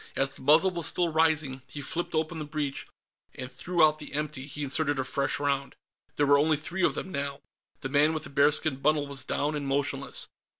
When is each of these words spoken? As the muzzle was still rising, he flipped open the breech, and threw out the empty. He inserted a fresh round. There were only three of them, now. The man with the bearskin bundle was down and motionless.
As 0.15 0.31
the 0.31 0.41
muzzle 0.41 0.71
was 0.71 0.87
still 0.87 1.11
rising, 1.13 1.61
he 1.67 1.79
flipped 1.79 2.15
open 2.15 2.39
the 2.39 2.45
breech, 2.45 2.87
and 3.35 3.51
threw 3.51 3.85
out 3.85 3.99
the 3.99 4.13
empty. 4.13 4.47
He 4.47 4.63
inserted 4.63 4.97
a 4.97 5.03
fresh 5.03 5.39
round. 5.39 5.75
There 6.15 6.25
were 6.25 6.39
only 6.39 6.57
three 6.57 6.83
of 6.83 6.95
them, 6.95 7.11
now. 7.11 7.39
The 7.81 7.89
man 7.89 8.11
with 8.15 8.23
the 8.23 8.31
bearskin 8.31 8.77
bundle 8.77 9.05
was 9.05 9.23
down 9.23 9.55
and 9.55 9.67
motionless. 9.67 10.27